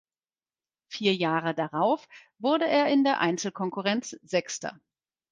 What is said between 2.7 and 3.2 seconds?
in der